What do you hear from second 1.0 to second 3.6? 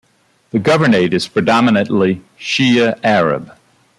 is predominately Shia Arab.